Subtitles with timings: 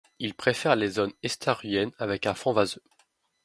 [0.17, 2.81] Il préfère les zones estuariennes avec un fond vaseux.